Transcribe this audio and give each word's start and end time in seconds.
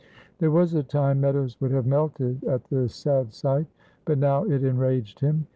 There 0.39 0.49
was 0.49 0.73
a 0.73 0.81
time 0.81 1.21
Meadows 1.21 1.61
would 1.61 1.69
have 1.69 1.85
melted 1.85 2.43
at 2.45 2.63
this 2.71 2.95
sad 2.95 3.35
sight, 3.35 3.67
but 4.03 4.17
now 4.17 4.45
it 4.45 4.63
enraged 4.63 5.19
him. 5.19 5.45